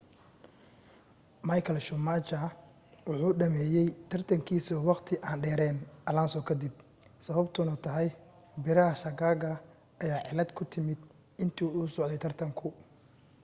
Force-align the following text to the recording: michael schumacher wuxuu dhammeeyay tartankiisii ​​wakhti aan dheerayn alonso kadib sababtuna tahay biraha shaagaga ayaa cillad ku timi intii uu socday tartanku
michael 1.47 1.79
schumacher 1.85 2.51
wuxuu 3.07 3.33
dhammeeyay 3.39 3.87
tartankiisii 4.13 4.79
​​wakhti 4.87 5.15
aan 5.29 5.43
dheerayn 5.45 5.77
alonso 6.13 6.41
kadib 6.49 6.73
sababtuna 7.27 7.75
tahay 7.85 8.09
biraha 8.69 8.95
shaagaga 9.03 9.51
ayaa 10.03 10.21
cillad 10.27 10.49
ku 10.57 10.63
timi 10.73 10.93
intii 11.43 11.73
uu 11.79 11.87
socday 11.95 12.19
tartanku 12.27 12.67